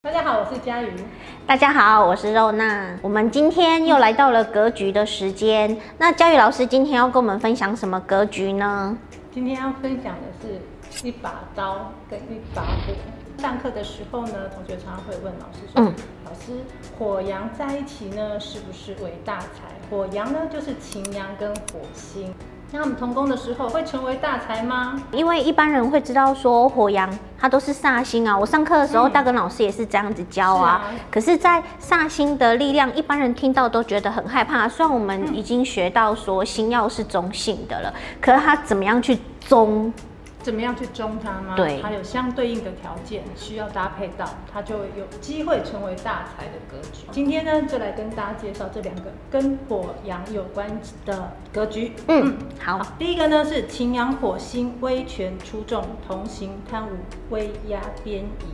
[0.00, 0.92] 大家好，我是佳瑜。
[1.44, 2.96] 大家好，我是肉娜。
[3.02, 5.76] 我们今天又来到了格局的时间。
[5.98, 8.96] 那佳瑜老师今天要跟我们分享什么格局呢？
[9.32, 12.94] 今天要分享的是一把刀跟一把火。
[13.38, 15.92] 上课的时候呢，同学常常会问老师说：“嗯、
[16.24, 16.52] 老师，
[16.96, 19.74] 火阳在一起呢，是不是为大财？
[19.90, 22.32] 火阳呢，就是擎羊跟火星。
[22.70, 25.00] 那我们同工的时候会成为大财吗？
[25.12, 27.08] 因为一般人会知道说火阳
[27.38, 28.38] 它都是煞星啊。
[28.38, 30.82] 我上课的时候，大根老师也是这样子教啊。
[30.90, 34.68] 嗯、是啊，可是，在煞星的力量，一般人听到都觉得很害怕。
[34.68, 39.90] 虽然我们已经学到说星耀是中性的了，可是它怎么样去中？
[40.48, 41.54] 怎么样去中它吗？
[41.54, 47.04] 对，它有相对应的条件，需要搭配到，它就有机会成为大财的格局。
[47.10, 50.66] 今天呢，就来跟大家介绍这两个跟火阳有关
[51.04, 51.92] 的格局。
[52.06, 52.92] 嗯，嗯好，好。
[52.98, 56.92] 第一个呢是擎羊火星威权出众，同行贪污
[57.28, 58.46] 威压边移。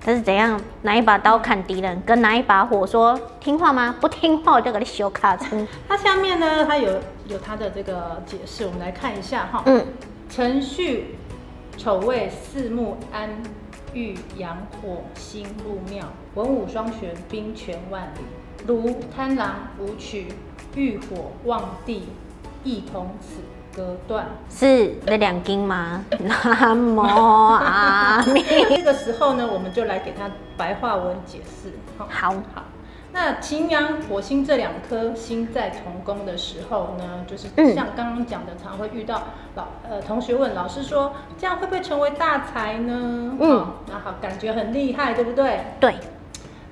[0.00, 0.60] 它是怎样？
[0.82, 3.94] 拿一把刀砍敌人，跟拿一把火说听话吗？
[4.00, 5.56] 不听话我就给你修卡车。
[5.88, 6.94] 它下面呢，它有
[7.28, 9.62] 有它的这个解释，我们来看一下哈。
[9.66, 9.86] 嗯。
[10.30, 11.16] 辰戌
[11.78, 13.30] 丑未四木安
[13.94, 18.20] 遇阳火星入庙，文武双全，兵权万里。
[18.66, 20.26] 如贪狼武曲
[20.74, 22.08] 欲火旺地，
[22.64, 23.40] 亦同此
[23.74, 24.26] 隔断。
[24.50, 26.04] 是那两根吗？
[26.18, 28.42] 南无阿弥。
[28.68, 31.72] 这个时候呢，我们就来给他白话文解释。
[31.96, 32.34] 好好。
[32.52, 32.64] 好
[33.10, 39.22] 那擎羊、火星这两颗星在同宫的时候呢，就是像刚刚讲的，常会遇到
[39.54, 43.36] 老呃同学问老师说，这样会不会成为大才呢？
[43.40, 45.60] 嗯，那好，感觉很厉害，对不对？
[45.80, 45.94] 对。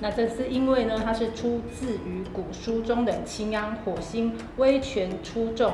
[0.00, 5.72] 那这是因为呢，它是出自于古书中的擎羊、火星威权出众，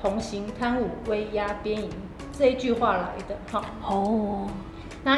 [0.00, 1.90] 同行贪污威压边移
[2.32, 3.36] 这一句话来的。
[3.52, 4.46] 哈哦。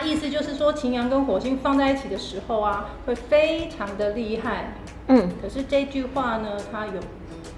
[0.02, 4.72] 那意思就是说，擎羊跟火星放在一起的时候啊，会非常的厉害。
[5.08, 6.94] 嗯，可是这句话呢，它有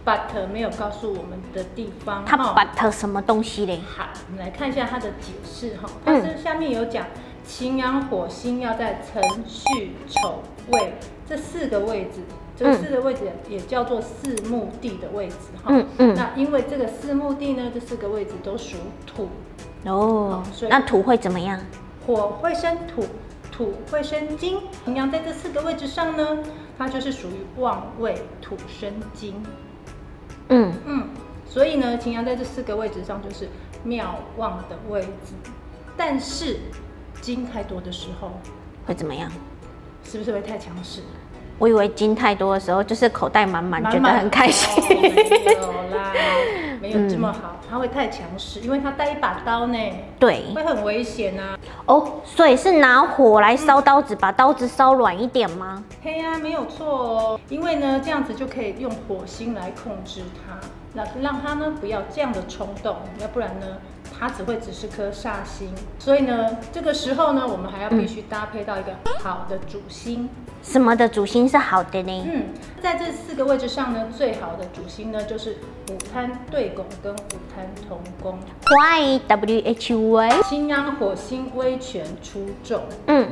[0.05, 2.25] but 没有告诉我们的地方。
[2.27, 3.81] 它 but 什么东西嘞？
[3.97, 5.89] 好，我们来看一下它的解释哈。
[6.05, 7.07] 它是下面有讲，
[7.47, 10.43] 擎羊火星要在辰戌丑
[10.73, 10.95] 未
[11.29, 12.23] 这四个位置，
[12.57, 15.67] 这四个位置也叫做四墓地的位置哈。
[15.69, 16.15] 嗯嗯。
[16.17, 19.29] 那因为这个四墓地呢，这四个位置都属土。
[19.85, 20.43] 哦。
[20.53, 21.61] 所以那土会怎么样？
[22.07, 23.05] 火会生土，
[23.51, 24.59] 土会生金。
[24.85, 26.39] 擎羊在这四个位置上呢，
[26.77, 29.43] 它就是属于旺位，土生金。
[30.49, 31.09] 嗯嗯，
[31.49, 33.49] 所以呢，擎羊在这四个位置上就是
[33.85, 35.35] 妙旺的位置。
[35.97, 36.59] 但是
[37.21, 38.33] 金太多的时候
[38.87, 39.31] 会怎么样？
[40.05, 41.01] 是不是会太强势？
[41.59, 44.83] 我以为金太多的时候就是口袋满满，觉得很开心。
[44.83, 46.13] 有啦。
[46.81, 49.79] 没有这么好，他会太强势，因为他带一把刀呢，
[50.19, 51.57] 对，会很危险呐。
[51.87, 55.83] 哦，所以是拿火来烧刀子，把刀子烧软一点吗？
[56.03, 60.59] 嘿呀，没有错哦，因为呢，这样子就可以用火星来控制它，
[60.95, 63.67] 那让它呢不要这样的冲动，要不然呢，
[64.17, 65.73] 它只会只是颗煞星。
[65.99, 70.29] 所以呢，这个时候呢，我们还要必须搭配到一个好的主星。
[70.63, 72.25] 什么的主星是好的呢？
[72.27, 72.45] 嗯，
[72.81, 75.57] 在这四个位置上呢，最好的主星呢就是
[75.91, 77.19] 午贪对拱跟午
[77.55, 78.39] 贪同宫。
[78.71, 80.43] Why W H Y？
[80.45, 82.81] 擎羊火星威权出众。
[83.09, 83.29] 嗯，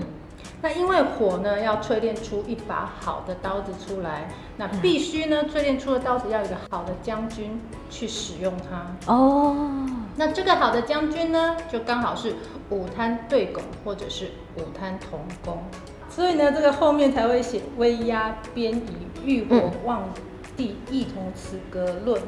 [0.61, 9.13] 那因为火呢要淬炼出一把好的刀子出来，那必须呢淬炼出的刀子要有一个好的将军去使用它。
[9.13, 9.87] 哦，
[10.17, 12.35] 那这个好的将军呢，就刚好是
[12.71, 15.63] 午贪对拱或者是午贪同宫。
[16.11, 18.83] 所以呢，这个后面才会写威压边夷，
[19.25, 20.03] 欲火旺
[20.57, 22.21] 地，异同此格论。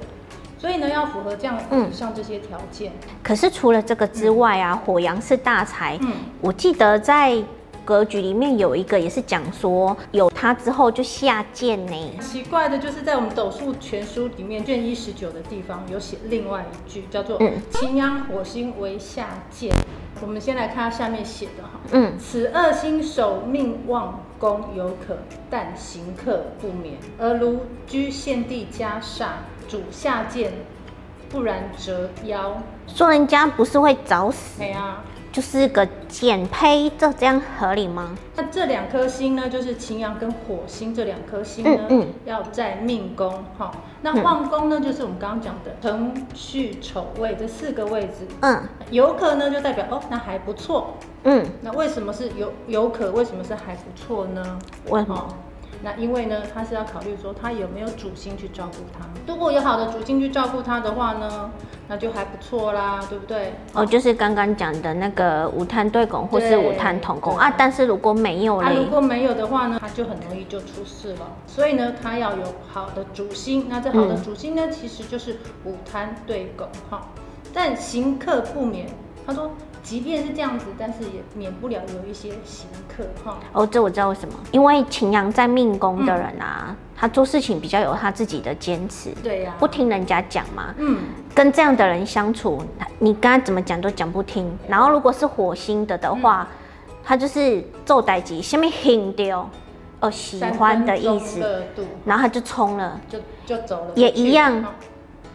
[0.56, 1.58] 所以呢，要符合这样
[1.90, 2.92] 以上这些条件。
[3.20, 5.98] 可是除了这个之外啊，火阳是大财。
[6.00, 7.36] 嗯，我记得在
[7.84, 12.18] 格局里面有一个也是讲说，有它之后就下贱呢。
[12.20, 17.40] 奇怪的就是在我们斗数全书里面卷一十九的地方有写另外一句，叫做
[17.70, 19.74] “擎羊火星为下贱”。
[20.20, 25.18] 我们先来看它下面写的哈，嗯，此二星守命旺宫有可，
[25.50, 26.94] 但行客不免。
[27.18, 29.26] 而如居现地加煞，
[29.68, 30.52] 主下贱，
[31.28, 32.62] 不然折腰。
[32.86, 34.60] 说人家不是会找死？
[34.60, 35.02] 对啊。
[35.32, 38.14] 就是个减胚，这这样合理吗？
[38.36, 43.72] 那这两颗星呢，就是擎羊跟火星这两颗星呢，嗯嗯、要在命宫哈。
[44.02, 48.28] 那旺宫呢，就是我们刚刚讲的辰戌丑未这四个位置。
[48.40, 50.94] 嗯，有可呢，就代表哦，那还不错。
[51.24, 53.10] 嗯，那为什么是有有可？
[53.12, 54.58] 为什么是还不错呢？
[54.90, 55.34] 为什么？
[55.82, 59.04] 那因为呢，他是要考虑说他有没有主心去照顾他。
[59.26, 61.50] 如果有好的主心去照顾他的话呢，
[61.88, 63.54] 那就还不错啦，对不对？
[63.72, 67.52] 哦，就是刚刚讲的那个五贪对拱或是五贪同工啊。
[67.58, 68.68] 但是如果没有呢？
[68.68, 71.28] 啊，如果没有的话呢，他就很容易就出事了。
[71.48, 73.66] 所以呢，他要有好的主心。
[73.68, 77.08] 那这好的主心呢，嗯、其实就是五贪对拱哈。
[77.52, 78.86] 但行客不免，
[79.26, 79.50] 他说。
[79.82, 83.38] 即便是这样子，但是也免不了有一些行客哈。
[83.52, 90.74] 哦，这我知道为什么，因为擎羊在命宫的人啊，嗯、他做事情比较有他自己的坚持，对呀、啊，不听人家讲嘛。
[90.78, 90.98] 嗯，
[91.34, 92.62] 跟这样的人相处，
[92.98, 94.56] 你跟他怎么讲都讲不听。
[94.68, 99.44] 然后如果是火星的的话，嗯、他就是做代志，下面很丢
[100.00, 101.64] 哦，喜欢的意思，
[102.04, 104.64] 然后他就冲了，就就走了，也一样。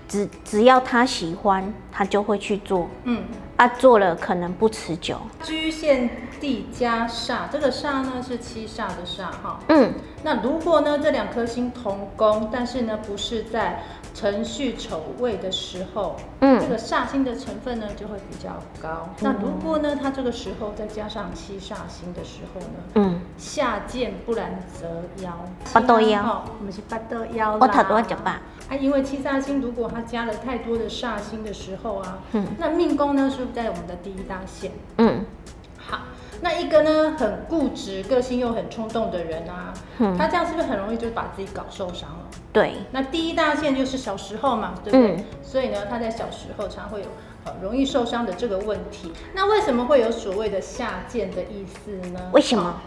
[0.08, 2.88] 只只要他喜欢，他就会去做。
[3.04, 3.24] 嗯，
[3.58, 5.20] 啊，做了可能不持久。
[5.44, 6.10] 居现
[6.40, 9.60] 地加煞，这个煞呢是七煞的煞哈。
[9.70, 9.92] 嗯，
[10.24, 13.82] 那如果呢这两颗星同宫，但是呢不是在
[14.18, 18.50] 辰戌丑未的时候，嗯，这个煞星的成分呢就会比较
[18.82, 19.08] 高。
[19.10, 25.30] 嗯、那如果呢它这个时候再加上七煞星的时候呢，嗯，下贱不然则夭。
[25.72, 27.60] 八斗夭，我们是八斗夭。
[27.62, 28.42] 我头多讲吧。
[28.68, 34.72] 啊，因为七煞星如果它加了太多的煞星的时候啊，嗯，那命宫呢是不是在我们的第一大线？
[34.98, 35.24] 嗯，
[35.78, 36.00] 好。
[36.40, 42.27] 那一个呢，很固执、个性又很冲动的人啊，嗯、他这样是不是很容易就把自己搞受伤了？
[42.58, 42.74] 对。
[42.92, 45.16] 那第一大线就是小时候嘛，对不对？
[45.16, 47.08] 嗯、所以呢，他在小时候常会有
[47.46, 49.12] 呃容易受伤的这个问题。
[49.34, 52.20] 那为什么会有所谓的下贱的意思呢？
[52.34, 52.82] 为什么？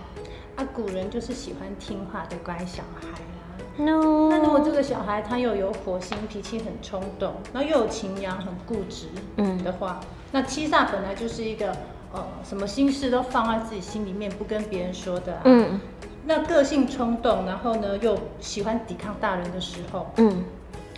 [0.57, 3.55] 啊，古人就是喜欢听话的乖小孩啊。
[3.77, 4.29] No。
[4.29, 9.07] 那如果这个小孩他又有火星，脾气很冲动，然后又有情阳，很固执，
[9.37, 11.75] 嗯的话，嗯、那七煞本来就是一个。
[12.13, 15.43] 呃，什么心事都放在自己心里面，不跟别人说的、啊。
[15.45, 15.81] 嗯，
[16.25, 20.45] 那个性冲动，然后呢又喜欢抵抗大人的时候，嗯，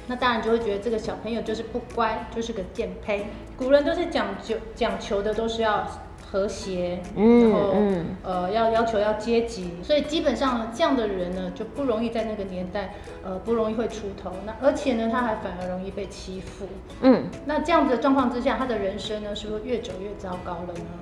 [0.06, 3.26] 那大人就会觉得这个小朋友就是不乖，就是个贱胚。
[3.56, 5.86] 古人都是讲究讲求的，都是要。
[6.32, 16.66] 和谐，然后、嗯、呃要要求要阶级，所以基本上这样的人呢就不容易在那个年代呃不容易会出头，那而且呢他还反而容易被欺负，
[17.02, 21.01] 嗯，那这样子的状况之下，他的人生呢是不是越走越糟糕了呢？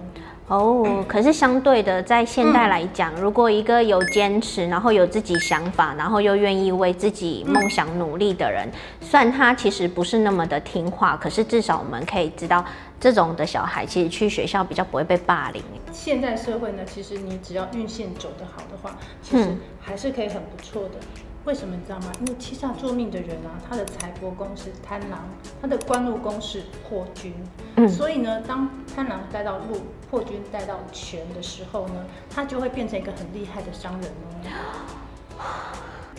[0.50, 8.68] 哦，可是相对的，在现代来讲，嗯、如果一个有坚持，然后有自己想法，然后又愿意为自己梦想努力的人，
[9.00, 12.64] 虽然他其实不是那么的听话，可是至少我们可以知道，
[13.00, 15.62] 这种的小孩其实去学校比较不会被霸凌。
[15.90, 20.90] 现在社会呢，其实你只要运线走得好的话，其实还是可以很不错的。
[21.00, 22.12] 嗯为什么你知道吗？
[22.20, 25.26] 因为七煞作命的人啊，他的财帛宫是贪狼，
[25.62, 27.32] 他的官禄宫是破军，
[27.76, 29.80] 嗯，所以呢，当贪狼带到禄，
[30.10, 34.99] 破军带到权的时候呢，他就会变成一个很厉害的商人哦。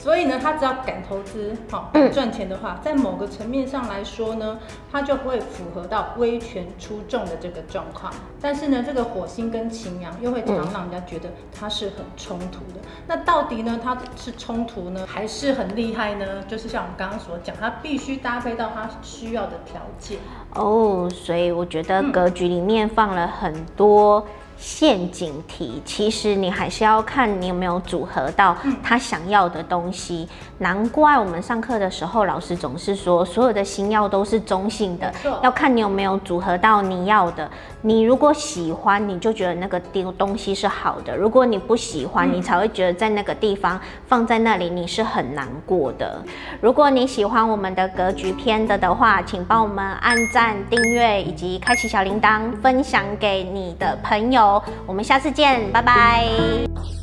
[0.02, 4.58] 所以呢，他只要敢投资，好赚钱的话，在某个层面上来说呢，
[4.92, 8.12] 他就会符合到威权出众的这个状况。
[8.42, 12.82] 但是呢，这个火星跟擎羊又会常让人家觉得他是很冲突的。
[13.06, 16.42] 那到底呢，他是冲突呢，还是很厉害呢？
[16.48, 20.18] 就是像我们刚刚所讲，他必须搭配到他需要的条件。
[20.56, 24.26] 哦，所以我觉得格局里面放了很多。
[24.62, 30.30] 陷阱题，其实你还是要看你有没有组合到他想要的东西。
[30.30, 35.12] 嗯、难怪我们上课的时候，老师总是说，所有的星曜都是中性的，
[35.42, 37.50] 要看你有没有组合到你要的。
[37.82, 46.22] 你如果喜欢，你就觉得那个丢东西是好的；如果你不喜欢，你才会觉得在那个地方放在那里你是很难过的。
[46.62, 54.51] 如果你喜欢我们的格局篇的的话，请帮我们按赞、订阅以及开启小铃铛，分享给你的朋友。
[54.86, 57.01] 我们下次见，拜拜。